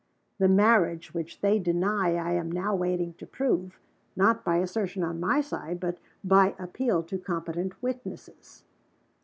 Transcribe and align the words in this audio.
The 0.39 0.47
marriage 0.47 1.13
which 1.13 1.41
they 1.41 1.59
deny 1.59 2.15
I 2.15 2.31
am 2.31 2.51
now 2.51 2.73
waiting 2.73 3.13
to 3.19 3.27
prove 3.27 3.77
not 4.15 4.43
by 4.43 4.57
assertion, 4.57 5.03
on 5.03 5.19
my 5.19 5.41
side, 5.41 5.79
but 5.79 5.99
by 6.23 6.55
appeal 6.57 7.03
to 7.03 7.19
competent 7.19 7.79
witnesses." 7.83 8.63